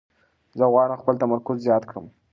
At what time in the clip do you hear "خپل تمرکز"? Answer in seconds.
1.01-1.57